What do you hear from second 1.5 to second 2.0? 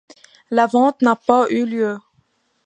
eu lieu.